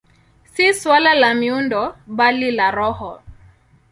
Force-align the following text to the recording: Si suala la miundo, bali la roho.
Si 0.53 0.73
suala 0.73 1.11
la 1.13 1.29
miundo, 1.35 1.83
bali 2.07 2.51
la 2.61 2.71
roho. 2.71 3.11